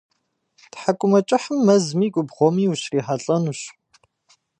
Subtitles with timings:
[0.71, 3.61] Тхьэкӏумэкӏыхьым мэзми губгъуэми ущрихьэлӏэнущ.